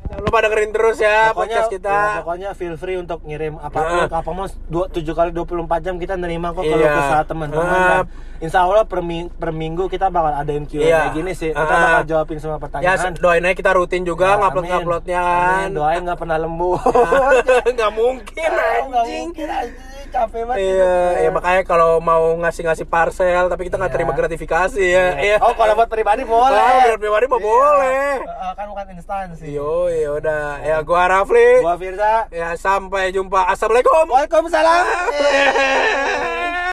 [0.05, 1.89] Jangan lupa dengerin terus ya podcast kita.
[1.89, 4.05] ya, pokoknya feel free untuk ngirim apa Nah.
[4.13, 6.93] apa mau 7 kali 24 jam kita nerima kok kalau Iya.
[6.93, 7.65] kesalahan teman-teman.
[7.65, 8.03] Nah.
[8.43, 11.01] Insya Allah per, ming- per minggu kita bakal adain Q&A Iya.
[11.09, 11.49] gini sih.
[11.49, 11.79] Kita Ah.
[11.95, 13.15] bakal jawabin semua Ya, pertanyaan.
[13.15, 14.73] doain aja kita rutin juga Ya, ngupload amin.
[14.75, 15.31] nguploadnya Amin.
[15.31, 15.67] kan.
[15.71, 16.79] Doain nggak pernah lembur.
[17.73, 19.31] Nggak mungkin anjing.
[19.31, 19.91] mungkin anjing.
[20.13, 20.61] Capek banget.
[20.61, 21.23] Iya, hidupnya.
[21.23, 23.97] ya makanya kalau mau ngasih-ngasih parcel tapi kita nggak Iya.
[23.97, 25.05] terima gratifikasi ya.
[25.17, 25.37] Iya.
[25.39, 26.53] Oh, kalau buat pribadi boleh.
[26.53, 27.47] Ah, buat pribadi mah Iya.
[27.47, 28.11] boleh.
[28.21, 29.45] Eh, kan bukan instansi.
[29.49, 30.61] Yo, ya udah.
[30.61, 31.49] Ya gua Rafli.
[31.59, 32.29] Gua Firza.
[32.29, 33.47] Ya sampai jumpa.
[33.47, 34.05] Assalamualaikum.
[34.05, 34.83] Waalaikumsalam.